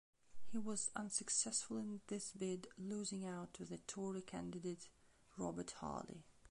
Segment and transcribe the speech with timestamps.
[0.51, 4.89] He was unsuccessful in this bid, losing out to the Tory candidate,
[5.37, 6.23] Robert Harley.